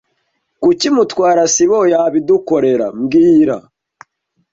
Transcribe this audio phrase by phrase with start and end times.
[0.61, 3.55] Kuki Mutwara sibo yabidukorera mbwira